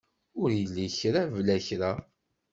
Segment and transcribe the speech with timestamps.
[0.41, 1.91] Ur illa kra bla kra.